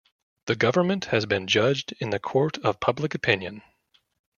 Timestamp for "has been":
1.05-1.45